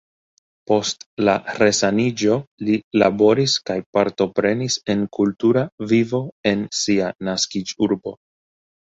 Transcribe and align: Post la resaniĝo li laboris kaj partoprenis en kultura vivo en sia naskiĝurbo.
Post 0.69 1.03
la 1.27 1.33
resaniĝo 1.63 2.37
li 2.69 2.77
laboris 3.01 3.57
kaj 3.69 3.75
partoprenis 3.97 4.77
en 4.93 5.03
kultura 5.17 5.63
vivo 5.91 6.23
en 6.53 6.65
sia 6.85 7.11
naskiĝurbo. 7.29 8.15